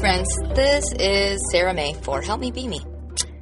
friends. 0.00 0.28
This 0.54 0.92
is 1.00 1.40
Sarah 1.50 1.74
May 1.74 1.92
for 1.92 2.22
Help 2.22 2.40
Me 2.40 2.52
Be 2.52 2.68
Me. 2.68 2.80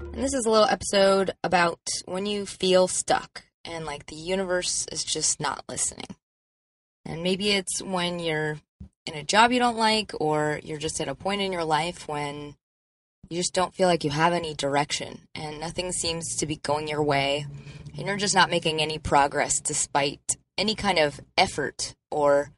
And 0.01 0.25
this 0.25 0.33
is 0.33 0.47
a 0.47 0.51
little 0.51 0.67
episode 0.67 1.33
about 1.45 1.81
when 2.07 2.25
you 2.25 2.47
feel 2.47 2.89
stuck 2.89 3.45
and 3.63 3.85
like 3.85 4.07
the 4.07 4.17
universe 4.17 4.87
is 4.91 5.05
just 5.05 5.39
not 5.39 5.65
listening. 5.69 6.17
And 7.05 7.23
maybe 7.23 7.51
it's 7.51 7.83
when 7.83 8.21
you're 8.21 8.57
in 9.05 9.15
a 9.15 9.23
job 9.23 9.53
you 9.53 9.59
don't 9.59 9.77
like, 9.77 10.13
or 10.19 10.59
you're 10.65 10.79
just 10.79 10.99
at 10.99 11.09
a 11.09 11.15
point 11.15 11.43
in 11.43 11.53
your 11.53 11.65
life 11.65 12.09
when 12.09 12.57
you 13.29 13.37
just 13.37 13.53
don't 13.53 13.75
feel 13.75 13.87
like 13.87 14.03
you 14.03 14.11
have 14.11 14.33
any 14.33 14.55
direction 14.55 15.29
and 15.35 15.61
nothing 15.61 15.93
seems 15.93 16.37
to 16.37 16.47
be 16.47 16.57
going 16.57 16.89
your 16.89 17.03
way, 17.03 17.47
and 17.99 18.07
you're 18.07 18.17
just 18.17 18.35
not 18.35 18.51
making 18.51 18.81
any 18.81 18.99
progress 18.99 19.61
despite 19.61 20.39
any 20.57 20.75
kind 20.75 20.99
of 20.99 21.21
effort 21.37 21.95
or 22.11 22.49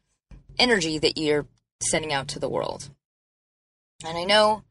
energy 0.56 1.00
that 1.00 1.18
you're 1.18 1.46
sending 1.82 2.12
out 2.12 2.28
to 2.28 2.38
the 2.38 2.48
world. 2.48 2.90
And 4.04 4.16
I 4.16 4.24
know 4.24 4.62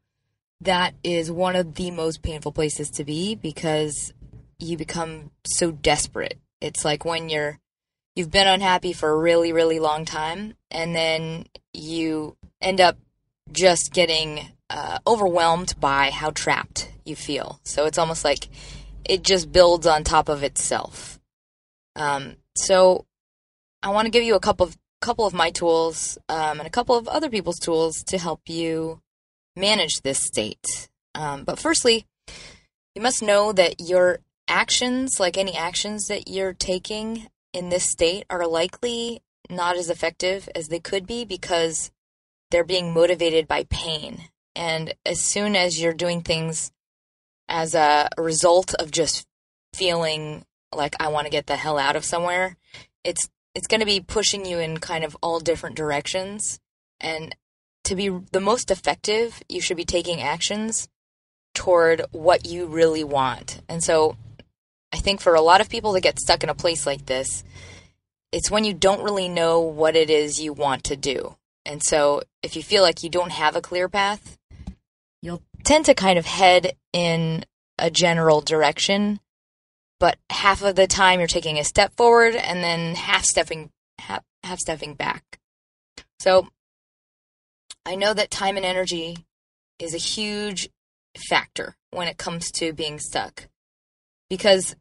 that 0.60 0.94
is 1.04 1.30
one 1.30 1.54
of 1.54 1.74
the 1.74 1.90
most 1.90 2.22
painful 2.22 2.52
places 2.52 2.90
to 2.92 3.04
be 3.04 3.34
because 3.34 4.12
you 4.58 4.76
become 4.76 5.30
so 5.46 5.70
desperate. 5.70 6.38
It's 6.60 6.84
like 6.84 7.04
when 7.04 7.28
you're 7.28 7.58
you've 8.16 8.30
been 8.30 8.48
unhappy 8.48 8.92
for 8.92 9.10
a 9.10 9.16
really 9.16 9.52
really 9.52 9.78
long 9.78 10.04
time 10.04 10.54
and 10.70 10.94
then 10.94 11.46
you 11.72 12.36
end 12.60 12.80
up 12.80 12.96
just 13.52 13.92
getting 13.92 14.48
uh, 14.70 14.98
overwhelmed 15.06 15.78
by 15.78 16.10
how 16.10 16.30
trapped 16.30 16.90
you 17.04 17.14
feel. 17.14 17.60
So 17.62 17.86
it's 17.86 17.98
almost 17.98 18.24
like 18.24 18.48
it 19.04 19.22
just 19.22 19.52
builds 19.52 19.86
on 19.86 20.04
top 20.04 20.28
of 20.28 20.42
itself. 20.42 21.20
Um, 21.96 22.36
so 22.56 23.06
I 23.82 23.90
want 23.90 24.06
to 24.06 24.10
give 24.10 24.24
you 24.24 24.34
a 24.34 24.40
couple 24.40 24.66
of 24.66 24.76
couple 25.00 25.26
of 25.26 25.34
my 25.34 25.50
tools 25.50 26.18
um, 26.28 26.58
and 26.58 26.66
a 26.66 26.70
couple 26.70 26.96
of 26.96 27.06
other 27.06 27.30
people's 27.30 27.60
tools 27.60 28.02
to 28.02 28.18
help 28.18 28.48
you 28.48 29.00
manage 29.58 30.00
this 30.02 30.18
state. 30.18 30.88
Um, 31.14 31.44
but 31.44 31.58
firstly, 31.58 32.06
you 32.94 33.02
must 33.02 33.22
know 33.22 33.52
that 33.52 33.80
your 33.80 34.20
actions, 34.48 35.20
like 35.20 35.36
any 35.36 35.54
actions 35.54 36.08
that 36.08 36.28
you're 36.28 36.54
taking 36.54 37.28
in 37.52 37.68
this 37.68 37.84
state, 37.84 38.24
are 38.30 38.46
likely 38.46 39.22
not 39.50 39.76
as 39.76 39.90
effective 39.90 40.48
as 40.54 40.68
they 40.68 40.80
could 40.80 41.06
be 41.06 41.24
because 41.24 41.90
they're 42.50 42.64
being 42.64 42.92
motivated 42.92 43.46
by 43.46 43.64
pain. 43.64 44.24
And 44.54 44.94
as 45.06 45.20
soon 45.20 45.54
as 45.54 45.80
you're 45.80 45.94
doing 45.94 46.22
things 46.22 46.72
as 47.48 47.74
a 47.74 48.08
result 48.16 48.74
of 48.74 48.90
just 48.90 49.26
feeling 49.74 50.44
like 50.74 50.94
I 51.00 51.08
want 51.08 51.26
to 51.26 51.30
get 51.30 51.46
the 51.46 51.56
hell 51.56 51.78
out 51.78 51.96
of 51.96 52.04
somewhere, 52.04 52.56
it's 53.04 53.28
it's 53.54 53.66
going 53.66 53.80
to 53.80 53.86
be 53.86 54.00
pushing 54.00 54.44
you 54.44 54.58
in 54.58 54.78
kind 54.78 55.04
of 55.04 55.16
all 55.22 55.40
different 55.40 55.76
directions. 55.76 56.60
And 57.00 57.34
to 57.88 57.96
be 57.96 58.08
the 58.08 58.40
most 58.40 58.70
effective, 58.70 59.42
you 59.48 59.60
should 59.60 59.76
be 59.76 59.84
taking 59.84 60.20
actions 60.20 60.88
toward 61.54 62.02
what 62.12 62.46
you 62.46 62.66
really 62.66 63.02
want. 63.02 63.62
And 63.68 63.82
so 63.82 64.16
I 64.92 64.98
think 64.98 65.20
for 65.20 65.34
a 65.34 65.40
lot 65.40 65.60
of 65.60 65.68
people 65.68 65.92
that 65.92 66.02
get 66.02 66.20
stuck 66.20 66.42
in 66.42 66.50
a 66.50 66.54
place 66.54 66.86
like 66.86 67.06
this, 67.06 67.44
it's 68.30 68.50
when 68.50 68.64
you 68.64 68.74
don't 68.74 69.02
really 69.02 69.28
know 69.28 69.60
what 69.60 69.96
it 69.96 70.10
is 70.10 70.40
you 70.40 70.52
want 70.52 70.84
to 70.84 70.96
do. 70.96 71.36
And 71.64 71.82
so 71.82 72.22
if 72.42 72.56
you 72.56 72.62
feel 72.62 72.82
like 72.82 73.02
you 73.02 73.10
don't 73.10 73.32
have 73.32 73.56
a 73.56 73.62
clear 73.62 73.88
path, 73.88 74.38
you'll 75.22 75.42
tend 75.64 75.86
to 75.86 75.94
kind 75.94 76.18
of 76.18 76.26
head 76.26 76.72
in 76.92 77.44
a 77.78 77.90
general 77.90 78.40
direction, 78.40 79.20
but 79.98 80.16
half 80.30 80.62
of 80.62 80.76
the 80.76 80.86
time 80.86 81.20
you're 81.20 81.26
taking 81.26 81.58
a 81.58 81.64
step 81.64 81.94
forward 81.96 82.34
and 82.34 82.62
then 82.62 82.94
half 82.94 83.24
stepping 83.24 83.70
half, 83.98 84.22
half 84.42 84.58
stepping 84.58 84.94
back. 84.94 85.38
So 86.20 86.48
I 87.88 87.94
know 87.94 88.12
that 88.12 88.30
time 88.30 88.58
and 88.58 88.66
energy 88.66 89.24
is 89.78 89.94
a 89.94 89.96
huge 89.96 90.68
factor 91.30 91.74
when 91.90 92.06
it 92.06 92.18
comes 92.18 92.50
to 92.50 92.74
being 92.74 92.98
stuck 92.98 93.48
because 94.28 94.76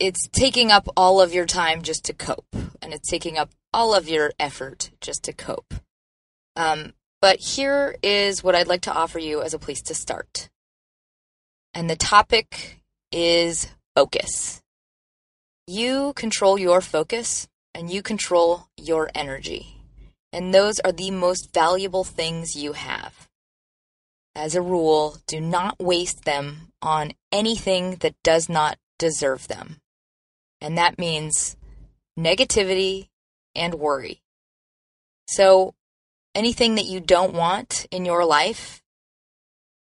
it's 0.00 0.26
taking 0.32 0.72
up 0.72 0.88
all 0.96 1.20
of 1.20 1.32
your 1.32 1.46
time 1.46 1.82
just 1.82 2.06
to 2.06 2.12
cope 2.12 2.48
and 2.82 2.92
it's 2.92 3.08
taking 3.08 3.38
up 3.38 3.50
all 3.72 3.94
of 3.94 4.08
your 4.08 4.32
effort 4.40 4.90
just 5.00 5.22
to 5.26 5.32
cope. 5.32 5.74
Um, 6.56 6.94
but 7.22 7.38
here 7.38 7.94
is 8.02 8.42
what 8.42 8.56
I'd 8.56 8.66
like 8.66 8.82
to 8.82 8.92
offer 8.92 9.20
you 9.20 9.40
as 9.40 9.54
a 9.54 9.58
place 9.60 9.82
to 9.82 9.94
start. 9.94 10.50
And 11.72 11.88
the 11.88 11.94
topic 11.94 12.80
is 13.12 13.68
focus. 13.94 14.60
You 15.68 16.12
control 16.14 16.58
your 16.58 16.80
focus 16.80 17.46
and 17.76 17.92
you 17.92 18.02
control 18.02 18.66
your 18.76 19.08
energy. 19.14 19.73
And 20.34 20.52
those 20.52 20.80
are 20.80 20.90
the 20.90 21.12
most 21.12 21.54
valuable 21.54 22.02
things 22.02 22.56
you 22.56 22.72
have. 22.72 23.28
As 24.34 24.56
a 24.56 24.60
rule, 24.60 25.18
do 25.28 25.40
not 25.40 25.78
waste 25.78 26.24
them 26.24 26.72
on 26.82 27.12
anything 27.30 27.98
that 28.00 28.20
does 28.24 28.48
not 28.48 28.76
deserve 28.98 29.46
them. 29.46 29.76
And 30.60 30.76
that 30.76 30.98
means 30.98 31.56
negativity 32.18 33.10
and 33.54 33.74
worry. 33.74 34.22
So, 35.28 35.76
anything 36.34 36.74
that 36.74 36.86
you 36.86 36.98
don't 36.98 37.32
want 37.32 37.86
in 37.92 38.04
your 38.04 38.24
life, 38.24 38.82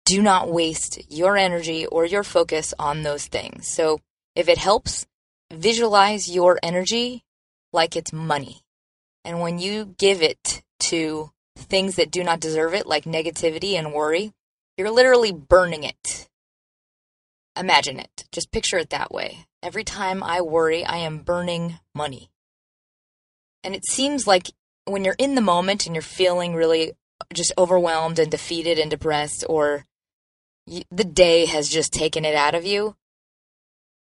do 0.05 0.21
not 0.21 0.53
waste 0.53 1.11
your 1.11 1.39
energy 1.39 1.87
or 1.87 2.05
your 2.05 2.23
focus 2.23 2.75
on 2.79 3.01
those 3.01 3.29
things. 3.29 3.67
So, 3.67 4.03
if 4.37 4.51
it 4.51 4.59
helps, 4.59 5.07
visualize 5.51 6.29
your 6.29 6.59
energy 6.63 7.25
like 7.73 7.97
it's 7.97 8.13
money. 8.13 8.64
And 9.25 9.41
when 9.41 9.59
you 9.59 9.95
give 9.99 10.23
it 10.23 10.63
to 10.81 11.31
things 11.57 11.97
that 11.97 12.11
do 12.11 12.23
not 12.23 12.41
deserve 12.41 12.75
it, 12.75 12.87
like 12.87 13.05
negativity 13.05 13.75
and 13.75 13.93
worry, 13.93 14.33
you're 14.77 14.91
literally 14.91 15.33
burning 15.33 15.85
it. 15.85 16.29
Imagine 17.57 18.01
it. 18.01 18.25
Just 18.33 18.53
picture 18.53 18.79
it 18.79 18.91
that 18.91 19.13
way. 19.13 19.47
Every 19.63 19.85
time 19.85 20.23
I 20.23 20.41
worry, 20.41 20.85
I 20.85 20.99
am 20.99 21.21
burning 21.21 21.79
money. 21.95 22.31
And 23.63 23.75
it 23.75 23.87
seems 23.87 24.27
like 24.27 24.51
when 24.85 25.05
you're 25.05 25.17
in 25.19 25.37
the 25.37 25.41
moment 25.41 25.87
and 25.87 25.95
you're 25.95 26.03
feeling 26.03 26.55
really 26.55 26.93
just 27.33 27.53
overwhelmed 27.57 28.19
and 28.19 28.31
defeated 28.31 28.79
and 28.79 28.91
depressed, 28.91 29.45
or 29.49 29.87
the 30.67 31.05
day 31.05 31.47
has 31.47 31.69
just 31.69 31.93
taken 31.93 32.25
it 32.25 32.35
out 32.35 32.55
of 32.55 32.67
you, 32.67 32.97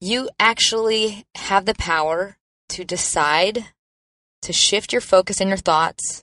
you 0.00 0.28
actually 0.40 1.24
have 1.36 1.66
the 1.66 1.74
power 1.74 2.36
to 2.70 2.84
decide 2.84 3.66
to 4.44 4.52
shift 4.52 4.92
your 4.92 5.00
focus 5.00 5.40
and 5.40 5.48
your 5.48 5.58
thoughts 5.58 6.22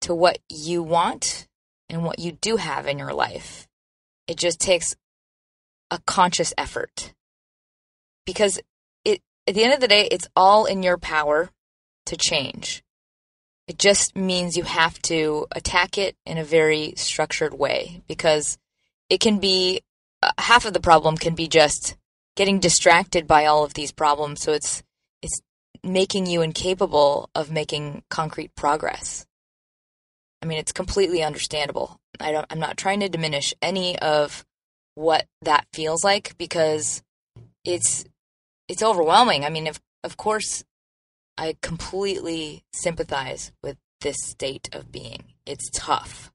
to 0.00 0.14
what 0.14 0.38
you 0.48 0.82
want 0.82 1.46
and 1.88 2.04
what 2.04 2.18
you 2.18 2.32
do 2.32 2.56
have 2.56 2.86
in 2.86 2.98
your 2.98 3.12
life. 3.12 3.66
It 4.26 4.36
just 4.36 4.60
takes 4.60 4.94
a 5.90 6.00
conscious 6.04 6.52
effort 6.58 7.14
because 8.26 8.60
it 9.04 9.22
at 9.46 9.54
the 9.54 9.64
end 9.64 9.72
of 9.72 9.80
the 9.80 9.88
day 9.88 10.08
it's 10.10 10.28
all 10.36 10.66
in 10.66 10.82
your 10.82 10.98
power 10.98 11.50
to 12.06 12.16
change. 12.16 12.82
It 13.66 13.78
just 13.78 14.16
means 14.16 14.56
you 14.56 14.64
have 14.64 15.00
to 15.02 15.46
attack 15.52 15.96
it 15.96 16.16
in 16.26 16.38
a 16.38 16.44
very 16.44 16.94
structured 16.96 17.54
way 17.54 18.02
because 18.08 18.58
it 19.08 19.20
can 19.20 19.38
be 19.38 19.82
uh, 20.22 20.32
half 20.38 20.64
of 20.64 20.72
the 20.72 20.80
problem 20.80 21.16
can 21.16 21.34
be 21.34 21.46
just 21.46 21.96
getting 22.34 22.58
distracted 22.58 23.26
by 23.26 23.46
all 23.46 23.64
of 23.64 23.74
these 23.74 23.92
problems 23.92 24.42
so 24.42 24.52
it's 24.52 24.82
it's 24.82 24.82
making 25.82 26.26
you 26.26 26.42
incapable 26.42 27.30
of 27.34 27.50
making 27.50 28.02
concrete 28.08 28.54
progress. 28.54 29.26
I 30.42 30.46
mean, 30.46 30.58
it's 30.58 30.72
completely 30.72 31.22
understandable. 31.22 32.00
I 32.20 32.32
don't 32.32 32.46
I'm 32.50 32.60
not 32.60 32.76
trying 32.76 33.00
to 33.00 33.08
diminish 33.08 33.54
any 33.62 33.98
of 33.98 34.44
what 34.94 35.26
that 35.42 35.66
feels 35.72 36.04
like 36.04 36.36
because 36.38 37.02
it's 37.64 38.04
it's 38.68 38.82
overwhelming. 38.82 39.44
I 39.44 39.50
mean, 39.50 39.66
if, 39.66 39.80
of 40.04 40.16
course 40.16 40.64
I 41.36 41.56
completely 41.62 42.64
sympathize 42.72 43.52
with 43.62 43.76
this 44.00 44.16
state 44.22 44.68
of 44.74 44.92
being. 44.92 45.24
It's 45.46 45.70
tough. 45.72 46.32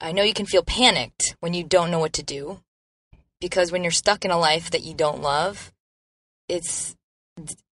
I 0.00 0.12
know 0.12 0.22
you 0.22 0.34
can 0.34 0.46
feel 0.46 0.62
panicked 0.62 1.36
when 1.40 1.54
you 1.54 1.64
don't 1.64 1.90
know 1.90 1.98
what 1.98 2.12
to 2.14 2.22
do 2.22 2.60
because 3.40 3.72
when 3.72 3.82
you're 3.82 3.90
stuck 3.90 4.24
in 4.24 4.30
a 4.30 4.38
life 4.38 4.70
that 4.70 4.82
you 4.82 4.94
don't 4.94 5.22
love, 5.22 5.72
it's 6.48 6.96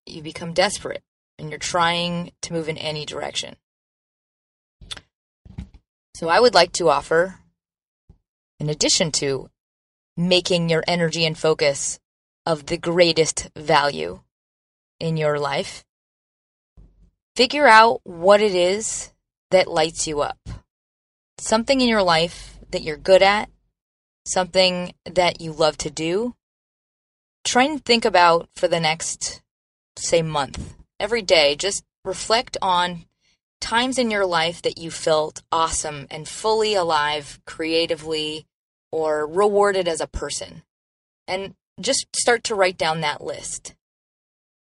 you 0.06 0.22
become 0.22 0.52
desperate 0.52 1.02
and 1.38 1.50
you're 1.50 1.58
trying 1.58 2.32
to 2.42 2.52
move 2.52 2.68
in 2.68 2.78
any 2.78 3.04
direction. 3.04 3.56
So 6.14 6.28
I 6.28 6.40
would 6.40 6.54
like 6.54 6.72
to 6.72 6.88
offer 6.88 7.40
in 8.60 8.68
addition 8.68 9.10
to 9.12 9.50
making 10.16 10.68
your 10.68 10.84
energy 10.86 11.24
and 11.24 11.36
focus 11.36 11.98
of 12.46 12.66
the 12.66 12.76
greatest 12.78 13.50
value 13.56 14.20
in 15.00 15.16
your 15.16 15.38
life 15.38 15.84
Figure 17.36 17.66
out 17.66 18.00
what 18.04 18.40
it 18.40 18.54
is 18.54 19.12
that 19.50 19.66
lights 19.66 20.06
you 20.06 20.20
up. 20.20 20.38
Something 21.38 21.80
in 21.80 21.88
your 21.88 22.02
life 22.02 22.56
that 22.70 22.82
you're 22.82 22.96
good 22.96 23.22
at, 23.22 23.50
something 24.24 24.94
that 25.04 25.40
you 25.40 25.52
love 25.52 25.76
to 25.78 25.90
do. 25.90 26.36
Try 27.44 27.64
and 27.64 27.84
think 27.84 28.04
about 28.04 28.48
for 28.54 28.68
the 28.68 28.78
next, 28.78 29.42
say, 29.96 30.22
month, 30.22 30.74
every 30.98 31.22
day, 31.22 31.56
just 31.56 31.84
reflect 32.04 32.56
on 32.60 33.04
times 33.60 33.98
in 33.98 34.10
your 34.10 34.26
life 34.26 34.60
that 34.62 34.78
you 34.78 34.90
felt 34.90 35.42
awesome 35.50 36.06
and 36.10 36.28
fully 36.28 36.74
alive 36.74 37.40
creatively 37.46 38.46
or 38.92 39.26
rewarded 39.26 39.88
as 39.88 40.00
a 40.00 40.06
person. 40.06 40.62
And 41.26 41.54
just 41.80 42.06
start 42.16 42.44
to 42.44 42.54
write 42.54 42.76
down 42.76 43.00
that 43.00 43.24
list. 43.24 43.74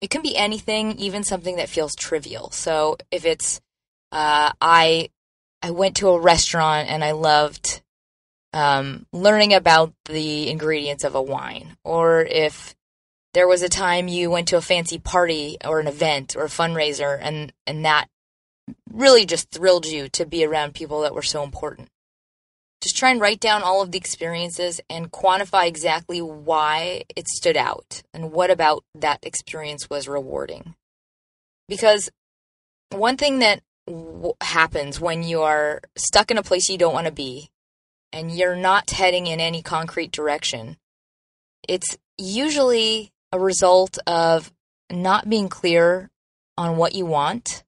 It 0.00 0.10
can 0.10 0.22
be 0.22 0.36
anything, 0.36 0.98
even 0.98 1.24
something 1.24 1.56
that 1.56 1.68
feels 1.68 1.94
trivial. 1.94 2.50
So 2.50 2.96
if 3.10 3.24
it's, 3.24 3.60
uh, 4.12 4.52
I, 4.60 5.10
I 5.62 5.70
went 5.70 5.96
to 5.96 6.08
a 6.08 6.20
restaurant 6.20 6.88
and 6.88 7.04
I 7.04 7.12
loved 7.12 7.82
um, 8.52 9.06
learning 9.12 9.52
about 9.52 9.92
the 10.06 10.48
ingredients 10.48 11.04
of 11.04 11.14
a 11.14 11.22
wine, 11.22 11.76
or 11.84 12.22
if 12.22 12.74
there 13.36 13.46
was 13.46 13.60
a 13.60 13.68
time 13.68 14.08
you 14.08 14.30
went 14.30 14.48
to 14.48 14.56
a 14.56 14.62
fancy 14.62 14.98
party 14.98 15.58
or 15.62 15.78
an 15.78 15.86
event 15.86 16.34
or 16.34 16.44
a 16.44 16.48
fundraiser 16.48 17.18
and 17.20 17.52
and 17.66 17.84
that 17.84 18.06
really 18.90 19.26
just 19.26 19.50
thrilled 19.50 19.84
you 19.84 20.08
to 20.08 20.24
be 20.24 20.42
around 20.42 20.72
people 20.72 21.02
that 21.02 21.14
were 21.14 21.20
so 21.20 21.44
important. 21.44 21.90
Just 22.80 22.96
try 22.96 23.10
and 23.10 23.20
write 23.20 23.38
down 23.38 23.62
all 23.62 23.82
of 23.82 23.92
the 23.92 23.98
experiences 23.98 24.80
and 24.88 25.12
quantify 25.12 25.66
exactly 25.66 26.22
why 26.22 27.02
it 27.14 27.28
stood 27.28 27.58
out 27.58 28.02
and 28.14 28.32
what 28.32 28.50
about 28.50 28.84
that 28.94 29.18
experience 29.22 29.90
was 29.90 30.08
rewarding. 30.08 30.74
Because 31.68 32.08
one 32.88 33.18
thing 33.18 33.40
that 33.40 33.60
w- 33.86 34.32
happens 34.40 34.98
when 34.98 35.22
you 35.22 35.42
are 35.42 35.82
stuck 35.94 36.30
in 36.30 36.38
a 36.38 36.42
place 36.42 36.70
you 36.70 36.78
don't 36.78 36.94
want 36.94 37.06
to 37.06 37.12
be 37.12 37.50
and 38.14 38.30
you're 38.30 38.56
not 38.56 38.92
heading 38.92 39.26
in 39.26 39.40
any 39.40 39.60
concrete 39.60 40.10
direction 40.10 40.78
it's 41.68 41.98
usually 42.16 43.12
a 43.32 43.38
result 43.38 43.98
of 44.06 44.52
not 44.90 45.28
being 45.28 45.48
clear 45.48 46.10
on 46.56 46.76
what 46.76 46.94
you 46.94 47.06
want 47.06 47.64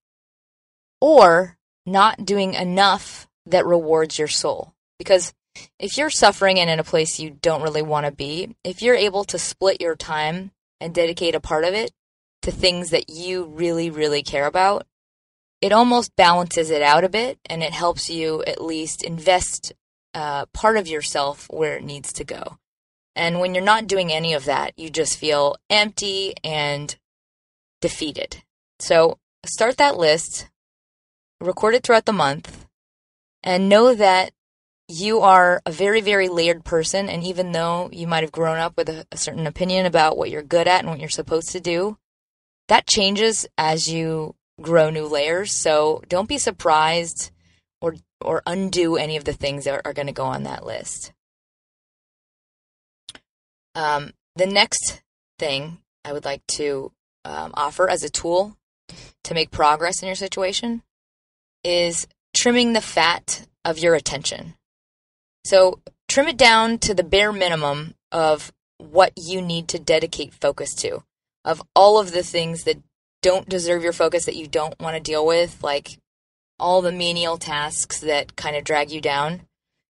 or 1.01 1.57
not 1.87 2.25
doing 2.25 2.55
enough 2.55 3.29
that 3.47 3.67
rewards 3.67 4.19
your 4.19 4.29
soul. 4.29 4.75
Because 4.99 5.33
if 5.79 5.97
you're 5.97 6.11
suffering 6.11 6.59
and 6.59 6.71
in 6.71 6.79
a 6.79 6.85
place 6.85 7.19
you 7.19 7.31
don't 7.31 7.63
really 7.63 7.83
want 7.83 8.07
to 8.07 8.13
be, 8.13 8.55
if 8.65 8.83
you're 8.83 8.95
able 8.95 9.25
to 9.25 9.39
split 9.39 9.81
your 9.81 9.97
time 9.97 10.53
and 10.81 10.95
dedicate 10.95 11.35
a 11.35 11.41
part 11.41 11.65
of 11.65 11.75
it 11.75 11.91
to 12.43 12.51
things 12.51 12.91
that 12.91 13.09
you 13.09 13.45
really, 13.45 13.91
really 13.91 14.23
care 14.23 14.47
about, 14.47 14.87
it 15.61 15.73
almost 15.73 16.15
balances 16.15 16.71
it 16.71 16.83
out 16.83 17.05
a 17.05 17.09
bit 17.09 17.39
and 17.47 17.63
it 17.63 17.73
helps 17.73 18.09
you 18.09 18.45
at 18.45 18.63
least 18.63 19.03
invest 19.03 19.73
uh, 20.15 20.47
part 20.47 20.77
of 20.77 20.87
yourself 20.87 21.47
where 21.51 21.77
it 21.77 21.85
needs 21.85 22.13
to 22.13 22.25
go. 22.25 22.59
And 23.19 23.41
when 23.41 23.55
you're 23.55 23.65
not 23.65 23.89
doing 23.89 24.13
any 24.13 24.33
of 24.33 24.45
that, 24.45 24.79
you 24.79 24.91
just 24.91 25.19
feel 25.19 25.57
empty 25.69 26.35
and 26.45 26.97
defeated. 27.81 28.45
So 28.79 29.19
start 29.45 29.77
that 29.79 29.97
list, 29.97 30.49
record 31.41 31.75
it 31.75 31.83
throughout 31.83 32.07
the 32.07 32.13
month, 32.13 32.67
and 33.43 33.69
know 33.69 33.93
that 33.93 34.31
you 34.87 35.21
are 35.21 35.61
a 35.67 35.73
very, 35.73 36.01
very 36.01 36.29
layered 36.29 36.65
person. 36.65 37.09
And 37.09 37.25
even 37.25 37.51
though 37.51 37.91
you 37.93 38.07
might 38.07 38.23
have 38.23 38.33
grown 38.33 38.59
up 38.59 38.77
with 38.77 38.89
a, 38.89 39.05
a 39.11 39.17
certain 39.17 39.49
opinion 39.49 39.85
about 39.85 40.17
what 40.17 40.31
you're 40.31 40.43
good 40.43 40.69
at 40.69 40.81
and 40.81 40.89
what 40.89 41.01
you're 41.01 41.09
supposed 41.09 41.51
to 41.51 41.61
do, 41.61 41.99
that 42.69 42.87
changes 42.87 43.47
as 43.59 43.91
you 43.91 44.37
grow 44.63 44.91
new 44.91 45.07
layers. 45.07 45.53
So 45.53 46.03
don't 46.09 46.29
be 46.29 46.39
surprised 46.39 47.33
or 47.81 47.97
or 48.21 48.43
undo 48.47 48.97
any 48.97 49.17
of 49.17 49.25
the 49.25 49.33
things 49.33 49.65
that 49.65 49.75
are, 49.75 49.83
are 49.85 49.93
going 49.93 50.07
to 50.07 50.13
go 50.13 50.25
on 50.25 50.45
that 50.45 50.65
list. 50.65 51.13
Um, 53.79 54.13
the 54.35 54.47
next 54.47 55.03
thing 55.39 55.79
I 56.05 56.13
would 56.13 56.25
like 56.25 56.45
to 56.49 56.91
um, 57.25 57.53
offer 57.55 57.89
as 57.89 58.03
a 58.03 58.11
tool 58.11 58.57
to 59.23 59.35
make 59.35 59.53
progress 59.53 60.03
in 60.03 60.07
your 60.07 60.17
situation 60.17 60.83
is 61.63 62.09
trimming 62.35 62.73
the 62.73 62.81
fat 62.81 63.47
of 63.65 63.79
your 63.79 63.95
attention. 63.95 64.55
So 65.45 65.81
trim 66.09 66.27
it 66.27 66.37
down 66.37 66.79
to 66.79 66.95
the 66.95 67.05
bare 67.05 67.33
minimum 67.33 67.95
of 68.11 68.53
what 68.79 69.13
you 69.17 69.41
need 69.41 69.69
to 69.69 69.79
dedicate 69.79 70.35
focus 70.35 70.75
to, 70.77 71.05
of 71.45 71.63
all 71.77 72.01
of 72.01 72.11
the 72.11 72.25
things 72.25 72.65
that 72.65 72.83
don't 73.23 73.49
deserve 73.49 73.85
your 73.85 73.93
focus 73.93 74.25
that 74.25 74.37
you 74.37 74.49
don't 74.49 74.79
want 74.81 74.97
to 74.97 75.01
deal 75.01 75.25
with, 75.25 75.63
like 75.63 75.99
all 76.59 76.83
the 76.83 76.91
menial 76.91 77.39
tasks 77.39 78.01
that 78.01 78.35
kind 78.35 78.57
of 78.57 78.65
drag 78.65 78.91
you 78.91 79.01
down. 79.01 79.43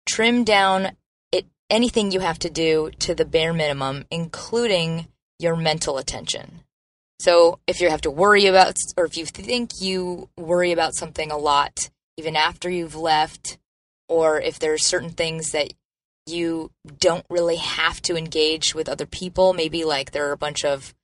Trim 0.07 0.45
down 0.45 0.93
anything 1.71 2.11
you 2.11 2.21
have 2.21 2.39
to 2.41 2.51
do 2.51 2.91
to 3.01 3.15
the 3.15 3.25
bare 3.25 3.53
minimum, 3.53 4.05
including 4.11 5.09
your 5.39 5.57
mental 5.57 5.99
attention. 5.99 6.61
So 7.21 7.59
if 7.67 7.81
you 7.81 7.91
have 7.91 8.01
to 8.03 8.11
worry 8.11 8.47
about, 8.47 8.77
or 8.97 9.05
if 9.05 9.17
you 9.17 9.27
think 9.27 9.81
you 9.81 10.29
worry 10.37 10.73
about 10.73 10.95
something 10.95 11.31
a 11.31 11.37
lot, 11.37 11.91
even 12.17 12.37
after 12.37 12.71
you've 12.71 12.95
left, 12.95 13.59
or 14.09 14.41
if 14.41 14.59
there's 14.59 14.85
certain 14.85 15.11
things 15.11 15.51
that 15.51 15.73
you 16.27 16.71
don't 16.99 17.27
really 17.29 17.57
have 17.57 18.01
to 18.03 18.17
engage 18.17 18.75
with 18.75 18.89
other 18.89 19.07
people, 19.07 19.53
maybe 19.53 19.85
like 19.85 20.13
there 20.13 20.29
are 20.29 20.33
a 20.33 20.39
bunch 20.39 20.65
of 20.65 20.95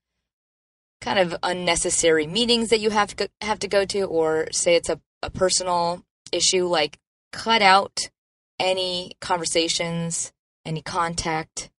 kind 1.00 1.18
of 1.18 1.36
unnecessary 1.42 2.26
meetings 2.26 2.70
that 2.70 2.80
you 2.80 2.90
have 2.90 3.08
to 3.08 3.16
go, 3.16 3.26
have 3.40 3.58
to 3.58 3.68
go 3.68 3.84
to, 3.84 4.02
or 4.02 4.46
say 4.52 4.76
it's 4.76 4.88
a, 4.88 5.00
a 5.22 5.30
personal 5.30 6.02
issue, 6.32 6.66
like 6.66 6.98
cut 7.32 7.60
out 7.60 7.98
any 8.60 9.12
conversations 9.20 10.32
any 10.64 10.82
contact, 10.82 11.70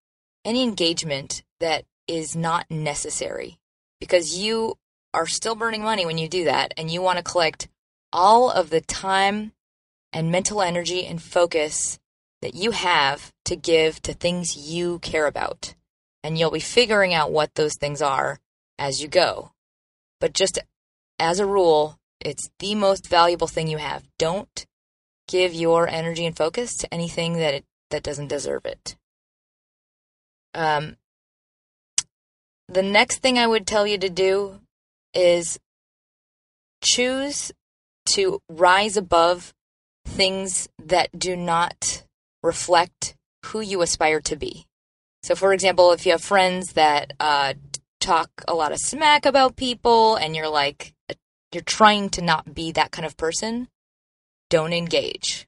any 0.43 0.63
engagement 0.63 1.43
that 1.59 1.85
is 2.07 2.35
not 2.35 2.69
necessary 2.69 3.57
because 3.99 4.37
you 4.37 4.77
are 5.13 5.25
still 5.25 5.55
burning 5.55 5.81
money 5.81 6.05
when 6.05 6.17
you 6.17 6.27
do 6.27 6.43
that 6.43 6.73
and 6.77 6.91
you 6.91 7.01
want 7.01 7.17
to 7.17 7.23
collect 7.23 7.67
all 8.11 8.51
of 8.51 8.69
the 8.69 8.81
time 8.81 9.53
and 10.13 10.31
mental 10.31 10.61
energy 10.61 11.05
and 11.05 11.21
focus 11.21 11.99
that 12.41 12.53
you 12.53 12.71
have 12.71 13.33
to 13.45 13.55
give 13.55 14.01
to 14.01 14.13
things 14.13 14.55
you 14.55 14.99
care 14.99 15.25
about. 15.25 15.73
And 16.23 16.37
you'll 16.37 16.51
be 16.51 16.59
figuring 16.59 17.13
out 17.13 17.31
what 17.31 17.55
those 17.55 17.75
things 17.75 18.01
are 18.01 18.39
as 18.77 19.01
you 19.01 19.07
go. 19.07 19.51
But 20.19 20.33
just 20.33 20.59
as 21.19 21.39
a 21.39 21.45
rule, 21.45 21.97
it's 22.19 22.49
the 22.59 22.75
most 22.75 23.07
valuable 23.07 23.47
thing 23.47 23.67
you 23.67 23.77
have. 23.77 24.03
Don't 24.17 24.65
give 25.27 25.53
your 25.53 25.87
energy 25.87 26.25
and 26.25 26.35
focus 26.35 26.77
to 26.77 26.93
anything 26.93 27.33
that 27.33 27.53
it 27.53 27.65
that 27.91 28.03
doesn't 28.03 28.27
deserve 28.27 28.65
it. 28.65 28.95
Um, 30.53 30.97
the 32.67 32.81
next 32.81 33.19
thing 33.19 33.37
I 33.37 33.47
would 33.47 33.67
tell 33.67 33.85
you 33.85 33.97
to 33.97 34.09
do 34.09 34.59
is 35.13 35.59
choose 36.83 37.51
to 38.07 38.39
rise 38.49 38.97
above 38.97 39.53
things 40.05 40.69
that 40.83 41.17
do 41.17 41.35
not 41.35 42.03
reflect 42.43 43.15
who 43.45 43.61
you 43.61 43.81
aspire 43.81 44.21
to 44.21 44.35
be. 44.35 44.65
So, 45.23 45.35
for 45.35 45.53
example, 45.53 45.91
if 45.91 46.05
you 46.05 46.11
have 46.11 46.23
friends 46.23 46.73
that 46.73 47.13
uh, 47.19 47.55
talk 47.99 48.29
a 48.47 48.53
lot 48.53 48.71
of 48.71 48.77
smack 48.79 49.25
about 49.25 49.55
people 49.55 50.15
and 50.15 50.35
you're 50.35 50.49
like, 50.49 50.93
you're 51.51 51.63
trying 51.63 52.09
to 52.11 52.21
not 52.21 52.53
be 52.53 52.71
that 52.71 52.91
kind 52.91 53.05
of 53.05 53.17
person, 53.17 53.67
don't 54.49 54.73
engage. 54.73 55.47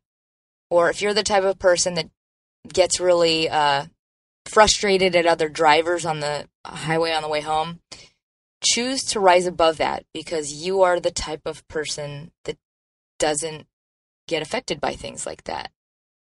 Or 0.69 0.89
if 0.89 1.01
you're 1.01 1.13
the 1.13 1.23
type 1.23 1.43
of 1.43 1.59
person 1.59 1.93
that 1.93 2.09
gets 2.73 2.99
really 2.99 3.49
uh, 3.49 3.85
frustrated 4.45 5.15
at 5.15 5.25
other 5.25 5.49
drivers 5.49 6.05
on 6.05 6.19
the 6.19 6.47
highway 6.65 7.11
on 7.11 7.21
the 7.21 7.29
way 7.29 7.41
home, 7.41 7.79
choose 8.63 9.03
to 9.03 9.19
rise 9.19 9.45
above 9.45 9.77
that 9.77 10.05
because 10.13 10.51
you 10.51 10.81
are 10.81 10.99
the 10.99 11.11
type 11.11 11.41
of 11.45 11.67
person 11.67 12.31
that 12.45 12.57
doesn't 13.19 13.67
get 14.27 14.41
affected 14.41 14.79
by 14.79 14.93
things 14.93 15.25
like 15.25 15.43
that. 15.43 15.71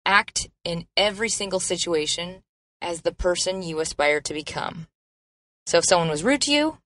Act 0.04 0.48
in 0.64 0.86
every 0.96 1.28
single 1.28 1.60
situation 1.60 2.42
as 2.80 3.02
the 3.02 3.12
person 3.12 3.62
you 3.62 3.80
aspire 3.80 4.20
to 4.20 4.34
become. 4.34 4.88
So 5.66 5.78
if 5.78 5.84
someone 5.84 6.08
was 6.08 6.24
rude 6.24 6.42
to 6.42 6.52
you, 6.52 6.78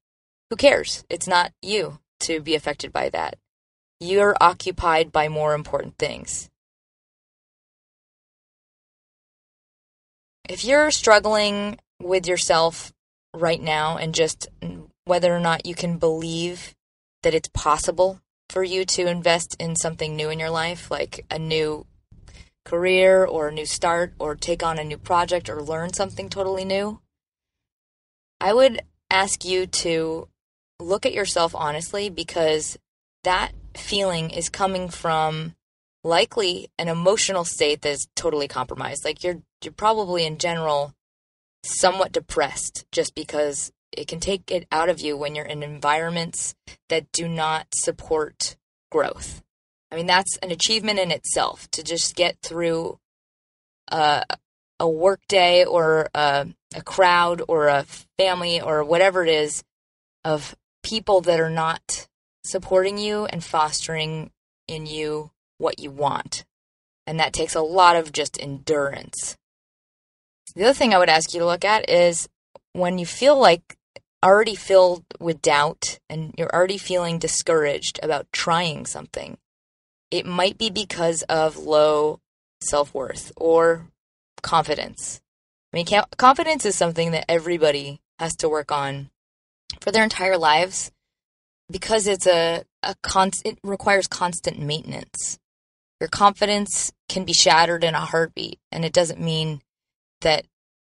who 0.51 0.57
cares? 0.57 1.05
It's 1.09 1.27
not 1.27 1.53
you 1.63 1.99
to 2.21 2.41
be 2.41 2.55
affected 2.55 2.93
by 2.93 3.09
that. 3.11 3.37
You're 3.99 4.37
occupied 4.41 5.11
by 5.11 5.29
more 5.29 5.55
important 5.55 5.97
things. 5.97 6.51
If 10.49 10.65
you're 10.65 10.91
struggling 10.91 11.79
with 12.01 12.27
yourself 12.27 12.93
right 13.35 13.61
now 13.61 13.97
and 13.97 14.15
just 14.15 14.49
whether 15.05 15.35
or 15.35 15.41
not 15.41 15.67
you 15.67 15.75
can 15.75 15.99
believe 15.99 16.75
that 17.23 17.35
it's 17.35 17.49
possible 17.49 18.21
for 18.49 18.63
you 18.63 18.85
to 18.85 19.07
invest 19.07 19.57
in 19.59 19.77
something 19.77 20.15
new 20.15 20.31
in 20.31 20.39
your 20.39 20.51
life, 20.51 20.91
like 20.91 21.25
a 21.31 21.39
new 21.39 21.87
career 22.65 23.25
or 23.25 23.49
a 23.49 23.53
new 23.53 23.67
start 23.67 24.13
or 24.19 24.35
take 24.35 24.63
on 24.63 24.79
a 24.79 24.85
new 24.85 24.99
project 24.99 25.49
or 25.49 25.63
learn 25.63 25.93
something 25.93 26.29
totally 26.29 26.65
new, 26.65 27.01
I 28.41 28.53
would 28.53 28.83
ask 29.11 29.45
you 29.45 29.67
to 29.67 30.29
look 30.79 31.07
at 31.07 31.15
yourself 31.15 31.55
honestly 31.55 32.11
because 32.11 32.79
that 33.25 33.53
feeling 33.75 34.31
is 34.31 34.49
coming 34.49 34.89
from 34.89 35.55
likely 36.05 36.69
an 36.79 36.89
emotional 36.89 37.45
state 37.45 37.83
that's 37.83 38.09
totally 38.15 38.49
compromised. 38.49 39.05
Like 39.05 39.25
you're 39.25 39.43
you're 39.63 39.73
probably 39.73 40.25
in 40.25 40.39
general 40.39 40.95
somewhat 41.65 42.13
depressed 42.13 42.87
just 42.93 43.15
because 43.15 43.73
it 43.93 44.09
can 44.09 44.21
take 44.21 44.51
it 44.51 44.67
out 44.71 44.89
of 44.89 45.01
you 45.01 45.17
when 45.17 45.35
you're 45.35 45.45
in 45.45 45.63
environments 45.63 46.55
that 46.89 47.11
do 47.13 47.29
not 47.29 47.67
support 47.75 48.57
growth. 48.91 49.43
I 49.91 49.97
mean, 49.97 50.07
that's 50.07 50.37
an 50.39 50.51
achievement 50.51 50.99
in 50.99 51.11
itself 51.11 51.71
to 51.73 51.83
just 51.83 52.17
get 52.17 52.37
through 52.43 52.99
a, 53.89 54.25
a 54.79 54.89
work 54.89 55.21
day 55.29 55.65
or 55.65 56.09
a, 56.15 56.49
a 56.75 56.83
crowd 56.83 57.43
or 57.49 57.69
a 57.69 57.87
family 58.19 58.61
or 58.61 58.85
whatever 58.85 59.25
it 59.25 59.31
is 59.31 59.65
of 60.25 60.57
people 60.83 61.21
that 61.23 61.41
are 61.41 61.51
not 61.51 62.09
supporting 62.45 62.99
you 62.99 63.27
and 63.27 63.43
fostering 63.43 64.31
in 64.69 64.87
you 64.87 65.31
what 65.59 65.79
you 65.79 65.91
want. 65.91 66.45
And 67.07 67.21
that 67.21 67.33
takes 67.33 67.55
a 67.55 67.61
lot 67.61 67.97
of 67.97 68.13
just 68.13 68.41
endurance. 68.41 69.37
The 70.57 70.65
other 70.65 70.73
thing 70.73 70.95
I 70.95 70.99
would 70.99 71.11
ask 71.11 71.35
you 71.35 71.41
to 71.41 71.47
look 71.47 71.67
at 71.67 71.91
is 71.91 72.31
when 72.73 72.99
you 72.99 73.05
feel 73.05 73.39
like 73.39 73.77
already 74.25 74.55
filled 74.55 75.05
with 75.21 75.43
doubt 75.43 75.99
and 76.09 76.35
you're 76.39 76.53
already 76.53 76.79
feeling 76.79 77.19
discouraged 77.19 78.01
about 78.03 78.33
trying 78.33 78.87
something, 78.87 79.37
it 80.11 80.25
might 80.25 80.57
be 80.57 80.71
because 80.71 81.23
of 81.25 81.59
low 81.59 82.21
self 82.63 82.95
worth 82.95 83.33
or 83.37 83.89
confidence. 84.43 85.21
I 85.75 85.77
mean, 85.77 85.87
confidence 86.17 86.65
is 86.65 86.75
something 86.75 87.11
that 87.11 87.31
everybody 87.31 88.01
has 88.19 88.35
to 88.37 88.49
work 88.49 88.73
on 88.73 89.11
for 89.83 89.93
their 89.93 90.05
entire 90.05 90.39
lives 90.39 90.91
because 91.71 92.07
it's 92.07 92.27
a, 92.27 92.65
a 92.83 92.95
con- 93.03 93.33
it 93.45 93.59
requires 93.63 94.07
constant 94.07 94.59
maintenance. 94.59 95.39
Your 96.01 96.09
confidence 96.09 96.93
can 97.11 97.27
be 97.27 97.35
shattered 97.35 97.85
in 97.85 97.95
a 97.95 98.01
heartbeat, 98.01 98.59
and 98.73 98.87
it 98.87 98.93
doesn't 98.95 99.21
mean 99.21 99.61
that 100.27 100.45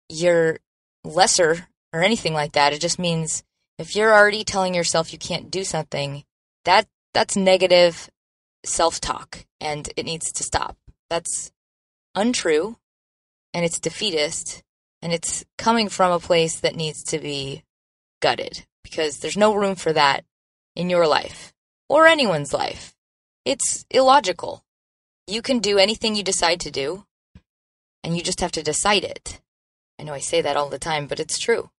you're 0.09 0.57
lesser 1.03 1.67
or 1.93 2.01
anything 2.01 2.33
like 2.33 2.53
that. 2.53 2.73
It 2.73 2.81
just 2.81 2.97
means 2.97 3.43
if 3.77 3.95
you're 3.95 4.11
already 4.11 4.43
telling 4.43 4.73
yourself 4.73 5.13
you 5.13 5.19
can't 5.19 5.51
do 5.51 5.63
something, 5.63 6.23
that 6.65 6.87
that's 7.13 7.35
negative 7.35 8.09
self-talk 8.65 9.45
and 9.61 9.87
it 9.95 10.05
needs 10.07 10.31
to 10.31 10.43
stop. 10.43 10.77
That's 11.11 11.51
untrue 12.15 12.77
and 13.53 13.63
it's 13.63 13.79
defeatist 13.79 14.63
and 14.99 15.13
it's 15.13 15.45
coming 15.59 15.89
from 15.89 16.11
a 16.11 16.19
place 16.19 16.59
that 16.61 16.75
needs 16.75 17.03
to 17.03 17.19
be 17.19 17.63
gutted 18.23 18.65
because 18.83 19.19
there's 19.19 19.37
no 19.37 19.53
room 19.53 19.75
for 19.75 19.93
that 19.93 20.25
in 20.75 20.89
your 20.89 21.05
life 21.05 21.53
or 21.87 22.07
anyone's 22.07 22.51
life. 22.51 22.95
It's 23.45 23.85
illogical. 23.91 24.63
You 25.27 25.43
can 25.43 25.59
do 25.59 25.77
anything 25.77 26.15
you 26.15 26.23
decide 26.23 26.61
to 26.61 26.71
do, 26.71 27.05
and 28.03 28.15
you 28.15 28.23
just 28.23 28.41
have 28.41 28.51
to 28.53 28.63
decide 28.63 29.03
it. 29.03 29.41
I 29.99 30.03
know 30.03 30.13
I 30.13 30.19
say 30.19 30.41
that 30.41 30.55
all 30.55 30.69
the 30.69 30.79
time, 30.79 31.07
but 31.07 31.19
it's 31.19 31.39
true. 31.39 31.69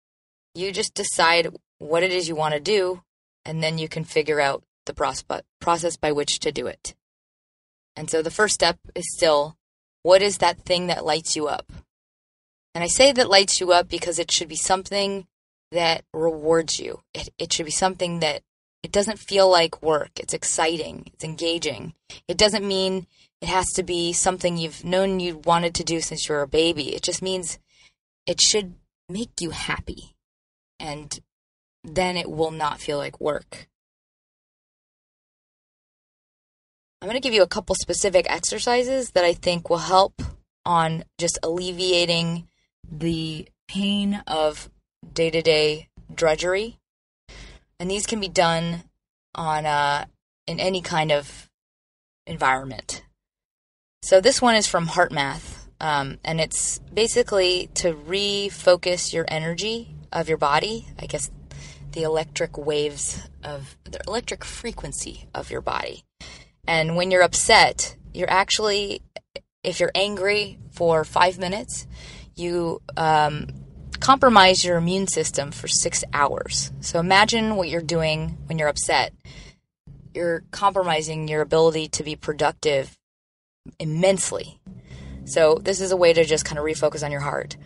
You 0.54 0.72
just 0.72 0.94
decide 0.94 1.56
what 1.78 2.02
it 2.02 2.12
is 2.12 2.28
you 2.28 2.34
want 2.34 2.54
to 2.54 2.60
do, 2.60 3.02
and 3.44 3.62
then 3.62 3.78
you 3.78 3.88
can 3.88 4.04
figure 4.04 4.40
out 4.40 4.62
the 4.86 4.94
process 5.60 5.96
by 5.96 6.12
which 6.12 6.40
to 6.40 6.52
do 6.52 6.66
it. 6.66 6.94
And 7.96 8.10
so 8.10 8.22
the 8.22 8.30
first 8.30 8.54
step 8.54 8.78
is 8.94 9.12
still 9.14 9.56
what 10.02 10.22
is 10.22 10.38
that 10.38 10.60
thing 10.60 10.86
that 10.86 11.04
lights 11.04 11.36
you 11.36 11.46
up? 11.46 11.70
And 12.74 12.82
I 12.82 12.86
say 12.86 13.12
that 13.12 13.28
lights 13.28 13.60
you 13.60 13.72
up 13.72 13.88
because 13.88 14.18
it 14.18 14.32
should 14.32 14.48
be 14.48 14.56
something 14.56 15.26
that 15.72 16.04
rewards 16.12 16.80
you. 16.80 17.00
It, 17.14 17.28
it 17.38 17.52
should 17.52 17.66
be 17.66 17.72
something 17.72 18.20
that 18.20 18.42
it 18.82 18.92
doesn't 18.92 19.18
feel 19.18 19.50
like 19.50 19.82
work. 19.82 20.18
It's 20.18 20.34
exciting. 20.34 21.10
It's 21.12 21.24
engaging. 21.24 21.94
It 22.28 22.38
doesn't 22.38 22.66
mean 22.66 23.06
it 23.40 23.48
has 23.48 23.66
to 23.74 23.82
be 23.82 24.12
something 24.12 24.56
you've 24.56 24.84
known 24.84 25.20
you 25.20 25.38
wanted 25.44 25.74
to 25.76 25.84
do 25.84 26.00
since 26.00 26.28
you 26.28 26.34
were 26.34 26.42
a 26.42 26.48
baby. 26.48 26.94
It 26.94 27.02
just 27.02 27.22
means 27.22 27.58
it 28.26 28.40
should 28.40 28.74
make 29.08 29.40
you 29.40 29.50
happy. 29.50 30.14
And 30.78 31.18
then 31.82 32.16
it 32.16 32.30
will 32.30 32.50
not 32.50 32.80
feel 32.80 32.98
like 32.98 33.20
work. 33.20 33.68
I'm 37.00 37.08
going 37.08 37.20
to 37.20 37.26
give 37.26 37.34
you 37.34 37.42
a 37.42 37.48
couple 37.48 37.74
specific 37.76 38.26
exercises 38.28 39.12
that 39.12 39.24
I 39.24 39.32
think 39.32 39.70
will 39.70 39.78
help 39.78 40.20
on 40.66 41.04
just 41.18 41.38
alleviating 41.42 42.46
the 42.90 43.48
pain 43.68 44.22
of 44.26 44.68
day 45.14 45.30
to 45.30 45.40
day 45.40 45.88
drudgery. 46.14 46.78
And 47.78 47.90
these 47.90 48.06
can 48.06 48.20
be 48.20 48.28
done 48.28 48.82
on 49.34 49.64
uh, 49.64 50.04
in 50.46 50.60
any 50.60 50.82
kind 50.82 51.10
of 51.10 51.48
environment. 52.26 53.02
So 54.02 54.20
this 54.20 54.40
one 54.40 54.56
is 54.56 54.66
from 54.66 54.88
HeartMath, 54.88 55.66
um, 55.78 56.18
and 56.24 56.40
it's 56.40 56.78
basically 56.92 57.68
to 57.74 57.92
refocus 57.92 59.12
your 59.12 59.26
energy 59.28 59.94
of 60.10 60.28
your 60.28 60.38
body. 60.38 60.88
I 60.98 61.06
guess 61.06 61.30
the 61.92 62.02
electric 62.02 62.56
waves 62.56 63.28
of 63.44 63.76
the 63.84 64.00
electric 64.06 64.44
frequency 64.44 65.28
of 65.34 65.50
your 65.50 65.60
body. 65.60 66.04
And 66.66 66.96
when 66.96 67.10
you're 67.10 67.22
upset, 67.22 67.96
you're 68.14 68.30
actually, 68.30 69.02
if 69.62 69.80
you're 69.80 69.92
angry 69.94 70.58
for 70.72 71.04
five 71.04 71.38
minutes, 71.38 71.86
you 72.34 72.80
um, 72.96 73.48
compromise 74.00 74.64
your 74.64 74.78
immune 74.78 75.08
system 75.08 75.50
for 75.50 75.68
six 75.68 76.04
hours. 76.12 76.72
So 76.80 77.00
imagine 77.00 77.56
what 77.56 77.68
you're 77.68 77.82
doing 77.82 78.38
when 78.46 78.58
you're 78.58 78.68
upset. 78.68 79.12
You're 80.14 80.42
compromising 80.50 81.28
your 81.28 81.42
ability 81.42 81.88
to 81.88 82.02
be 82.02 82.16
productive 82.16 82.96
immensely. 83.78 84.60
So 85.24 85.56
this 85.56 85.80
is 85.80 85.92
a 85.92 85.96
way 85.96 86.12
to 86.12 86.24
just 86.24 86.44
kind 86.44 86.58
of 86.58 86.64
refocus 86.64 87.04
on 87.04 87.12
your 87.12 87.20
heart. 87.20 87.56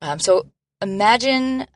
Um, 0.00 0.18
so 0.18 0.46
imagine 0.80 1.66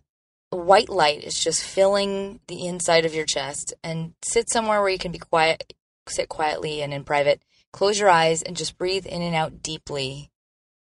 white 0.50 0.88
light 0.88 1.22
is 1.24 1.38
just 1.38 1.62
filling 1.62 2.40
the 2.48 2.66
inside 2.66 3.04
of 3.04 3.14
your 3.14 3.26
chest 3.26 3.74
and 3.84 4.14
sit 4.22 4.50
somewhere 4.50 4.80
where 4.80 4.90
you 4.90 4.98
can 4.98 5.12
be 5.12 5.18
quiet 5.18 5.74
sit 6.10 6.28
quietly 6.28 6.82
and 6.82 6.92
in 6.92 7.04
private, 7.04 7.42
close 7.72 7.98
your 7.98 8.10
eyes 8.10 8.42
and 8.42 8.56
just 8.56 8.76
breathe 8.78 9.06
in 9.06 9.22
and 9.22 9.34
out 9.34 9.62
deeply 9.62 10.30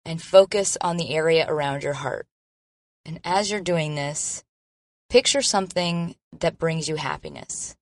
and 0.05 0.21
focus 0.21 0.77
on 0.81 0.97
the 0.97 1.15
area 1.15 1.45
around 1.47 1.83
your 1.83 1.93
heart. 1.93 2.27
And 3.05 3.19
as 3.23 3.49
you're 3.49 3.61
doing 3.61 3.95
this, 3.95 4.43
picture 5.09 5.41
something 5.41 6.15
that 6.39 6.57
brings 6.57 6.87
you 6.87 6.95
happiness. 6.95 7.75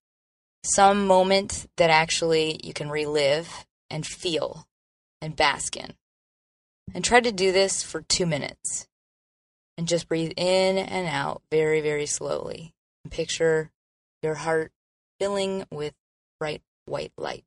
Some 0.63 1.07
moment 1.07 1.67
that 1.77 1.89
actually 1.89 2.59
you 2.63 2.73
can 2.73 2.89
relive 2.89 3.65
and 3.91 4.05
feel 4.05 4.65
and 5.21 5.35
bask 5.35 5.77
in. 5.77 5.93
And 6.93 7.05
try 7.05 7.19
to 7.19 7.31
do 7.31 7.51
this 7.51 7.83
for 7.83 8.01
two 8.01 8.25
minutes. 8.25 8.87
And 9.77 9.87
just 9.87 10.07
breathe 10.07 10.33
in 10.35 10.77
and 10.77 11.07
out 11.07 11.41
very, 11.51 11.81
very 11.81 12.05
slowly. 12.05 12.73
And 13.03 13.11
picture 13.11 13.71
your 14.23 14.35
heart 14.35 14.71
filling 15.19 15.65
with 15.71 15.93
bright 16.39 16.61
white 16.85 17.11
light. 17.17 17.43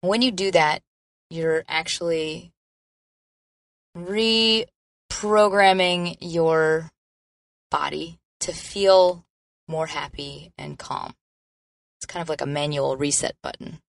When 0.00 0.22
you 0.22 0.30
do 0.30 0.50
that, 0.50 0.82
you're 1.30 1.64
actually 1.66 2.52
reprogramming 3.96 6.18
your 6.20 6.90
body 7.70 8.18
to 8.40 8.52
feel 8.52 9.24
more 9.68 9.86
happy 9.86 10.52
and 10.58 10.78
calm. 10.78 11.14
It's 11.98 12.06
kind 12.06 12.22
of 12.22 12.28
like 12.28 12.40
a 12.40 12.46
manual 12.46 12.96
reset 12.96 13.36
button. 13.42 13.80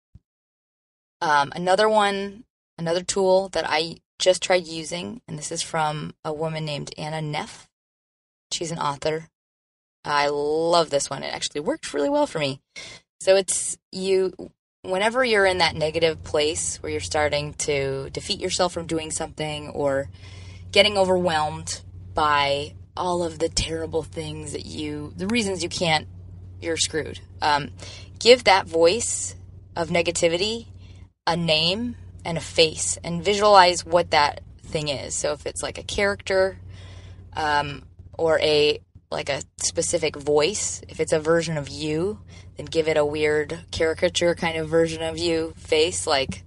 Um, 1.23 1.53
another 1.55 1.87
one, 1.87 2.43
another 2.77 3.01
tool 3.01 3.47
that 3.53 3.63
I 3.65 3.95
just 4.19 4.43
tried 4.43 4.67
using, 4.67 5.21
and 5.25 5.39
this 5.39 5.53
is 5.53 5.61
from 5.61 6.13
a 6.25 6.33
woman 6.33 6.65
named 6.65 6.93
Anna 6.97 7.21
Neff. 7.21 7.69
She's 8.51 8.71
an 8.71 8.77
author. 8.77 9.29
I 10.03 10.27
love 10.27 10.89
this 10.89 11.09
one. 11.09 11.23
It 11.23 11.33
actually 11.33 11.61
worked 11.61 11.93
really 11.93 12.09
well 12.09 12.27
for 12.27 12.39
me. 12.39 12.59
So 13.21 13.37
it's 13.37 13.77
you 13.89 14.33
whenever 14.81 15.23
you're 15.23 15.45
in 15.45 15.59
that 15.59 15.77
negative 15.77 16.25
place 16.25 16.83
where 16.83 16.91
you're 16.91 16.99
starting 16.99 17.53
to 17.53 18.09
defeat 18.09 18.41
yourself 18.41 18.73
from 18.73 18.85
doing 18.85 19.09
something 19.09 19.69
or 19.69 20.09
getting 20.73 20.97
overwhelmed 20.97 21.79
by 22.13 22.73
all 22.97 23.23
of 23.23 23.39
the 23.39 23.47
terrible 23.47 24.03
things 24.03 24.51
that 24.51 24.65
you 24.65 25.13
the 25.15 25.27
reasons 25.27 25.63
you 25.63 25.69
can't 25.69 26.05
you're 26.59 26.75
screwed. 26.75 27.21
Um, 27.41 27.69
give 28.19 28.43
that 28.43 28.67
voice 28.67 29.35
of 29.73 29.87
negativity 29.87 30.67
a 31.25 31.35
name 31.35 31.95
and 32.25 32.37
a 32.37 32.41
face 32.41 32.97
and 33.03 33.23
visualize 33.23 33.85
what 33.85 34.11
that 34.11 34.41
thing 34.63 34.87
is. 34.89 35.15
So 35.15 35.33
if 35.33 35.45
it's 35.45 35.63
like 35.63 35.77
a 35.77 35.83
character 35.83 36.57
um, 37.35 37.83
or 38.17 38.39
a 38.39 38.79
like 39.11 39.29
a 39.29 39.41
specific 39.57 40.15
voice, 40.15 40.81
if 40.89 40.99
it's 40.99 41.13
a 41.13 41.19
version 41.19 41.57
of 41.57 41.69
you, 41.69 42.19
then 42.57 42.65
give 42.65 42.87
it 42.87 42.97
a 42.97 43.05
weird 43.05 43.59
caricature 43.71 44.35
kind 44.35 44.57
of 44.57 44.67
version 44.67 45.03
of 45.03 45.17
you 45.17 45.53
face. 45.55 46.07
Like, 46.07 46.43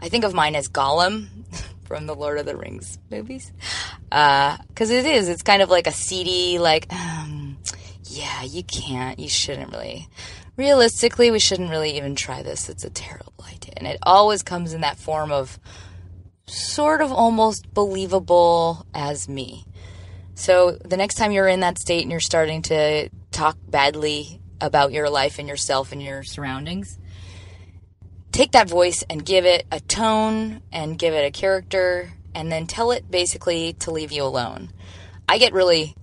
I 0.00 0.08
think 0.08 0.24
of 0.24 0.34
mine 0.34 0.56
as 0.56 0.68
Gollum 0.68 1.28
from 1.84 2.06
the 2.06 2.14
Lord 2.14 2.38
of 2.38 2.46
the 2.46 2.56
Rings 2.56 2.98
movies. 3.10 3.52
Because 4.10 4.90
uh, 4.90 4.94
it 4.94 5.06
is, 5.06 5.28
it's 5.28 5.42
kind 5.42 5.62
of 5.62 5.70
like 5.70 5.86
a 5.86 5.92
seedy, 5.92 6.58
like, 6.58 6.92
um, 6.92 7.56
yeah, 8.04 8.42
you 8.42 8.64
can't, 8.64 9.18
you 9.18 9.28
shouldn't 9.28 9.70
really. 9.72 10.08
Realistically, 10.56 11.30
we 11.30 11.38
shouldn't 11.38 11.70
really 11.70 11.96
even 11.96 12.14
try 12.14 12.42
this. 12.42 12.68
It's 12.68 12.84
a 12.84 12.90
terrible 12.90 13.44
idea. 13.48 13.74
And 13.76 13.86
it 13.86 13.98
always 14.02 14.42
comes 14.42 14.74
in 14.74 14.82
that 14.82 14.98
form 14.98 15.32
of 15.32 15.58
sort 16.46 17.00
of 17.00 17.10
almost 17.10 17.72
believable 17.72 18.86
as 18.92 19.28
me. 19.28 19.64
So 20.34 20.72
the 20.72 20.96
next 20.96 21.14
time 21.14 21.32
you're 21.32 21.48
in 21.48 21.60
that 21.60 21.78
state 21.78 22.02
and 22.02 22.10
you're 22.10 22.20
starting 22.20 22.62
to 22.62 23.08
talk 23.30 23.56
badly 23.68 24.40
about 24.60 24.92
your 24.92 25.08
life 25.08 25.38
and 25.38 25.48
yourself 25.48 25.92
and 25.92 26.02
your 26.02 26.22
surroundings, 26.22 26.98
take 28.30 28.52
that 28.52 28.68
voice 28.68 29.02
and 29.08 29.24
give 29.24 29.44
it 29.44 29.66
a 29.70 29.80
tone 29.80 30.62
and 30.72 30.98
give 30.98 31.14
it 31.14 31.24
a 31.24 31.30
character 31.30 32.12
and 32.34 32.50
then 32.50 32.66
tell 32.66 32.90
it 32.90 33.10
basically 33.10 33.74
to 33.74 33.90
leave 33.90 34.12
you 34.12 34.22
alone. 34.22 34.70
I 35.28 35.38
get 35.38 35.52
really 35.52 35.94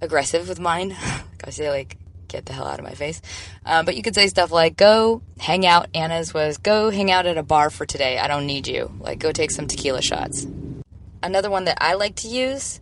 aggressive 0.00 0.48
with 0.48 0.60
mine. 0.60 0.96
I 1.44 1.50
say 1.50 1.70
like, 1.70 1.96
get 2.30 2.46
the 2.46 2.52
hell 2.52 2.66
out 2.66 2.78
of 2.78 2.84
my 2.84 2.94
face. 2.94 3.20
Um, 3.66 3.84
but 3.84 3.96
you 3.96 4.02
could 4.02 4.14
say 4.14 4.28
stuff 4.28 4.50
like, 4.50 4.76
go 4.76 5.22
hang 5.38 5.66
out. 5.66 5.88
Anna's 5.94 6.32
was, 6.32 6.58
go 6.58 6.90
hang 6.90 7.10
out 7.10 7.26
at 7.26 7.36
a 7.36 7.42
bar 7.42 7.70
for 7.70 7.84
today. 7.84 8.18
I 8.18 8.28
don't 8.28 8.46
need 8.46 8.66
you. 8.66 8.92
Like, 8.98 9.18
go 9.18 9.32
take 9.32 9.50
some 9.50 9.66
tequila 9.66 10.02
shots. 10.02 10.46
Another 11.22 11.50
one 11.50 11.64
that 11.66 11.78
I 11.80 11.94
like 11.94 12.16
to 12.16 12.28
use 12.28 12.80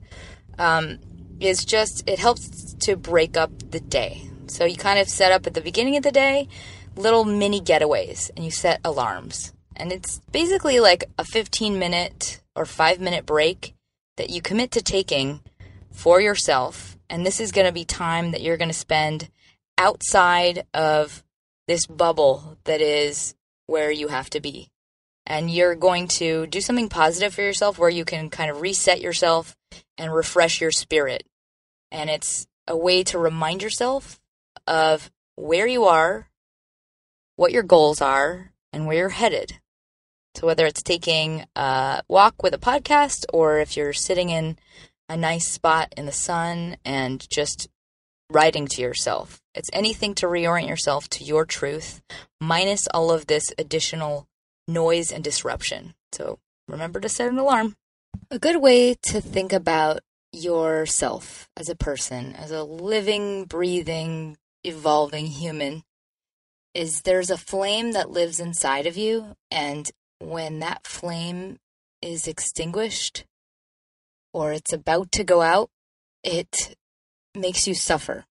um, 0.59 0.99
is 1.41 1.65
just, 1.65 2.09
it 2.09 2.19
helps 2.19 2.75
to 2.75 2.97
break 2.97 3.37
up 3.37 3.51
the 3.71 3.81
day. 3.81 4.29
So 4.47 4.65
you 4.65 4.77
kind 4.77 4.99
of 4.99 5.09
set 5.09 5.33
up 5.33 5.47
at 5.47 5.55
the 5.55 5.61
beginning 5.61 5.97
of 5.97 6.03
the 6.03 6.13
day 6.13 6.49
little 6.99 7.25
mini 7.25 7.61
getaways 7.61 8.31
and 8.37 8.45
you 8.45 8.51
set 8.51 8.81
alarms. 8.85 9.53
And 9.77 9.93
it's 9.93 10.21
basically 10.33 10.81
like 10.81 11.05
a 11.17 11.25
15 11.25 11.79
minute 11.79 12.41
or 12.55 12.67
five 12.67 13.01
minute 13.01 13.25
break 13.25 13.75
that 14.17 14.31
you 14.31 14.43
commit 14.43 14.73
to 14.73 14.83
taking 14.83 15.41
for 15.93 16.21
yourself. 16.21 16.99
And 17.09 17.25
this 17.25 17.41
is 17.41 17.53
going 17.53 17.67
to 17.67 17.73
be 17.73 17.85
time 17.85 18.33
that 18.33 18.43
you're 18.43 18.57
going 18.57 18.69
to 18.69 18.75
spend 18.75 19.31
outside 19.79 20.67
of 20.75 21.25
this 21.67 21.87
bubble 21.87 22.59
that 22.65 22.81
is 22.81 23.35
where 23.67 23.91
you 23.91 24.09
have 24.09 24.29
to 24.31 24.41
be. 24.41 24.69
And 25.25 25.51
you're 25.51 25.75
going 25.75 26.09
to 26.09 26.47
do 26.47 26.61
something 26.61 26.89
positive 26.89 27.35
for 27.35 27.43
yourself 27.43 27.79
where 27.79 27.91
you 27.91 28.05
can 28.05 28.31
kind 28.31 28.51
of 28.51 28.61
reset 28.61 29.01
yourself 29.01 29.55
and 29.97 30.13
refresh 30.13 30.61
your 30.61 30.71
spirit. 30.71 31.25
And 31.93 32.11
it's 32.11 32.47
a 32.67 32.77
way 32.77 33.05
to 33.05 33.19
remind 33.19 33.63
yourself 33.63 34.19
of 34.67 35.11
where 35.37 35.67
you 35.67 35.85
are, 35.85 36.29
what 37.37 37.53
your 37.53 37.63
goals 37.63 38.01
are, 38.01 38.53
and 38.73 38.87
where 38.87 38.97
you're 38.97 39.09
headed. 39.11 39.61
So, 40.35 40.47
whether 40.47 40.67
it's 40.67 40.83
taking 40.83 41.47
a 41.57 42.03
walk 42.09 42.43
with 42.43 42.55
a 42.55 42.59
podcast 42.59 43.25
or 43.33 43.59
if 43.59 43.77
you're 43.77 43.93
sitting 43.93 44.31
in 44.31 44.59
a 45.09 45.17
nice 45.17 45.49
spot 45.49 45.93
in 45.97 46.07
the 46.07 46.13
sun 46.13 46.77
and 46.85 47.29
just 47.31 47.69
writing 48.31 48.67
to 48.69 48.83
yourself, 48.83 49.41
it's 49.55 49.71
anything 49.73 50.15
to 50.17 50.27
reorient 50.27 50.69
yourself 50.69 51.09
to 51.11 51.25
your 51.25 51.45
truth, 51.45 52.03
minus 52.41 52.87
all 52.89 53.11
of 53.11 53.27
this 53.27 53.45
additional 53.59 54.27
noise 54.67 55.11
and 55.11 55.25
disruption. 55.25 55.95
So, 56.13 56.39
remember 56.69 57.01
to 57.01 57.09
set 57.09 57.29
an 57.29 57.39
alarm. 57.39 57.77
A 58.31 58.39
good 58.39 58.61
way 58.61 58.95
to 59.05 59.21
think 59.21 59.53
about 59.53 60.01
yourself 60.33 61.49
as 61.57 61.69
a 61.69 61.77
person, 61.77 62.35
as 62.35 62.51
a 62.51 62.63
living, 62.63 63.45
breathing, 63.45 64.37
evolving 64.65 65.27
human, 65.27 65.83
is 66.75 67.03
there's 67.03 67.31
a 67.31 67.39
flame 67.39 67.93
that 67.93 68.11
lives 68.11 68.39
inside 68.39 68.87
of 68.87 68.97
you, 68.97 69.35
and 69.51 69.91
when 70.19 70.59
that 70.59 70.87
flame 70.87 71.59
is 72.03 72.29
extinguished 72.29 73.25
or 74.33 74.53
it's 74.53 74.73
about 74.73 75.11
to 75.13 75.25
go 75.25 75.41
out, 75.41 75.71
it 76.23 76.77
makes 77.39 77.67
you 77.67 77.75
suffer. 77.75 78.25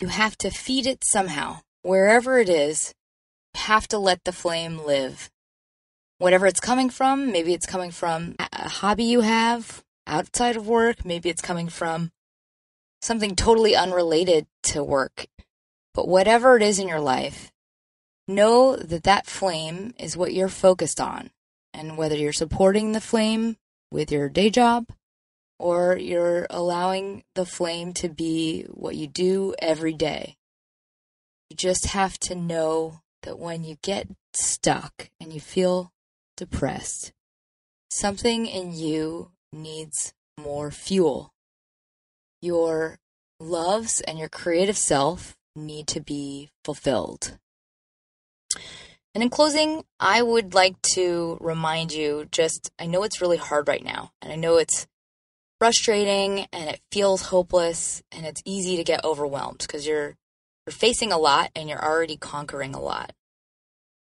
You 0.00 0.08
have 0.08 0.36
to 0.38 0.50
feed 0.50 0.86
it 0.86 1.04
somehow. 1.04 1.60
Wherever 1.82 2.38
it 2.38 2.48
is, 2.48 2.94
you 3.54 3.62
have 3.62 3.86
to 3.88 3.98
let 3.98 4.24
the 4.24 4.32
flame 4.32 4.78
live. 4.78 5.30
Whatever 6.18 6.46
it's 6.46 6.60
coming 6.60 6.90
from, 6.90 7.30
maybe 7.30 7.52
it's 7.52 7.66
coming 7.66 7.90
from 7.90 8.34
a 8.38 8.68
hobby 8.68 9.04
you 9.04 9.20
have 9.20 9.84
outside 10.06 10.56
of 10.56 10.66
work, 10.66 11.04
maybe 11.04 11.28
it's 11.28 11.42
coming 11.42 11.68
from 11.68 12.10
something 13.00 13.36
totally 13.36 13.76
unrelated 13.76 14.46
to 14.62 14.82
work. 14.82 15.26
But 15.92 16.08
whatever 16.08 16.56
it 16.56 16.62
is 16.62 16.78
in 16.78 16.88
your 16.88 17.00
life, 17.00 17.52
know 18.26 18.76
that 18.76 19.04
that 19.04 19.26
flame 19.26 19.94
is 19.98 20.16
what 20.16 20.34
you're 20.34 20.48
focused 20.48 21.00
on. 21.00 21.30
And 21.72 21.96
whether 21.96 22.16
you're 22.16 22.32
supporting 22.32 22.92
the 22.92 23.00
flame 23.00 23.56
with 23.90 24.10
your 24.10 24.28
day 24.28 24.48
job 24.50 24.86
or 25.64 25.96
you're 25.96 26.46
allowing 26.50 27.24
the 27.34 27.46
flame 27.46 27.94
to 27.94 28.06
be 28.06 28.64
what 28.64 28.94
you 28.94 29.06
do 29.06 29.54
every 29.60 29.94
day, 29.94 30.36
you 31.48 31.56
just 31.56 31.86
have 31.86 32.18
to 32.18 32.34
know 32.34 33.00
that 33.22 33.38
when 33.38 33.64
you 33.64 33.78
get 33.80 34.06
stuck 34.34 35.08
and 35.18 35.32
you 35.32 35.40
feel 35.40 35.90
depressed, 36.36 37.14
something 37.90 38.44
in 38.44 38.74
you 38.74 39.30
needs 39.54 40.12
more 40.38 40.70
fuel. 40.70 41.32
Your 42.42 42.98
loves 43.40 44.02
and 44.02 44.18
your 44.18 44.28
creative 44.28 44.76
self 44.76 45.34
need 45.56 45.86
to 45.86 46.00
be 46.00 46.50
fulfilled. 46.62 47.38
And 49.14 49.22
in 49.22 49.30
closing, 49.30 49.84
I 49.98 50.20
would 50.20 50.52
like 50.52 50.74
to 50.92 51.38
remind 51.40 51.94
you 51.94 52.28
just 52.30 52.70
I 52.78 52.84
know 52.84 53.02
it's 53.02 53.22
really 53.22 53.38
hard 53.38 53.66
right 53.66 53.82
now, 53.82 54.12
and 54.20 54.30
I 54.30 54.36
know 54.36 54.58
it's 54.58 54.86
frustrating 55.58 56.46
and 56.52 56.70
it 56.70 56.80
feels 56.90 57.22
hopeless 57.22 58.02
and 58.12 58.26
it's 58.26 58.42
easy 58.44 58.76
to 58.76 58.84
get 58.84 59.04
overwhelmed 59.04 59.58
because 59.58 59.86
you're 59.86 60.16
you're 60.66 60.72
facing 60.72 61.12
a 61.12 61.18
lot 61.18 61.50
and 61.54 61.68
you're 61.68 61.84
already 61.84 62.16
conquering 62.16 62.74
a 62.74 62.80
lot. 62.80 63.12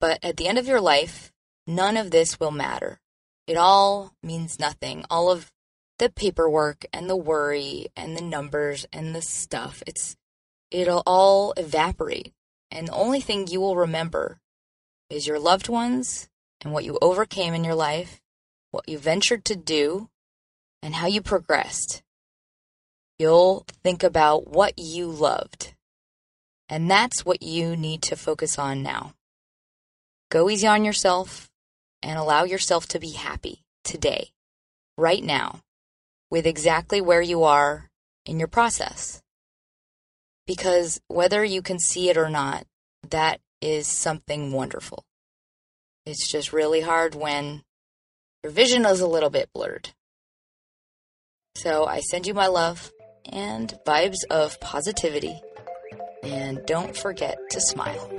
But 0.00 0.18
at 0.22 0.36
the 0.36 0.48
end 0.48 0.58
of 0.58 0.66
your 0.66 0.80
life, 0.80 1.32
none 1.66 1.96
of 1.96 2.10
this 2.10 2.40
will 2.40 2.50
matter. 2.50 3.00
It 3.46 3.56
all 3.56 4.14
means 4.22 4.58
nothing. 4.58 5.04
All 5.10 5.30
of 5.30 5.52
the 5.98 6.10
paperwork 6.10 6.84
and 6.92 7.08
the 7.08 7.16
worry 7.16 7.88
and 7.96 8.16
the 8.16 8.22
numbers 8.22 8.86
and 8.92 9.14
the 9.14 9.22
stuff, 9.22 9.82
it's 9.86 10.16
it'll 10.70 11.02
all 11.06 11.52
evaporate. 11.56 12.32
And 12.70 12.88
the 12.88 12.94
only 12.94 13.20
thing 13.20 13.46
you 13.46 13.60
will 13.60 13.76
remember 13.76 14.40
is 15.08 15.26
your 15.26 15.38
loved 15.38 15.68
ones 15.68 16.28
and 16.62 16.72
what 16.72 16.84
you 16.84 16.98
overcame 17.00 17.54
in 17.54 17.64
your 17.64 17.74
life, 17.74 18.20
what 18.70 18.88
you 18.88 18.98
ventured 18.98 19.44
to 19.46 19.56
do, 19.56 20.08
and 20.86 20.94
how 20.94 21.08
you 21.08 21.20
progressed. 21.20 22.00
You'll 23.18 23.66
think 23.82 24.04
about 24.04 24.46
what 24.46 24.74
you 24.78 25.08
loved. 25.08 25.74
And 26.68 26.88
that's 26.88 27.24
what 27.24 27.42
you 27.42 27.76
need 27.76 28.02
to 28.02 28.14
focus 28.14 28.56
on 28.56 28.84
now. 28.84 29.14
Go 30.30 30.48
easy 30.48 30.68
on 30.68 30.84
yourself 30.84 31.50
and 32.04 32.16
allow 32.16 32.44
yourself 32.44 32.86
to 32.86 33.00
be 33.00 33.10
happy 33.10 33.64
today, 33.82 34.30
right 34.96 35.24
now, 35.24 35.58
with 36.30 36.46
exactly 36.46 37.00
where 37.00 37.22
you 37.22 37.42
are 37.42 37.90
in 38.24 38.38
your 38.38 38.46
process. 38.46 39.20
Because 40.46 41.00
whether 41.08 41.44
you 41.44 41.62
can 41.62 41.80
see 41.80 42.10
it 42.10 42.16
or 42.16 42.30
not, 42.30 42.64
that 43.10 43.40
is 43.60 43.88
something 43.88 44.52
wonderful. 44.52 45.04
It's 46.04 46.30
just 46.30 46.52
really 46.52 46.82
hard 46.82 47.16
when 47.16 47.64
your 48.44 48.52
vision 48.52 48.86
is 48.86 49.00
a 49.00 49.08
little 49.08 49.30
bit 49.30 49.50
blurred. 49.52 49.90
So 51.62 51.86
I 51.86 52.00
send 52.00 52.26
you 52.26 52.34
my 52.34 52.48
love 52.48 52.92
and 53.32 53.72
vibes 53.86 54.18
of 54.30 54.60
positivity. 54.60 55.40
And 56.22 56.60
don't 56.66 56.94
forget 56.94 57.38
to 57.50 57.60
smile. 57.60 58.10